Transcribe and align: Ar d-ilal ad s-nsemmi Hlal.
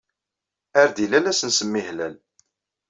Ar 0.79 0.87
d-ilal 0.95 1.25
ad 1.31 1.35
s-nsemmi 1.39 1.81
Hlal. 1.87 2.15